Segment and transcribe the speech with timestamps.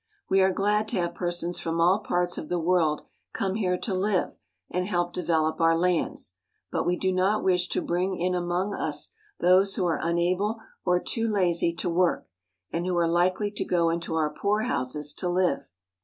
[0.31, 3.03] We are glad to have persons from all parts of the world
[3.33, 4.31] come here to live
[4.71, 6.33] and help develop our lands,
[6.71, 9.11] but we do not wish to bring in among us
[9.41, 12.25] those who are unable or too lazy to work,
[12.71, 15.69] and who are hkely to go into our poorhouses to live.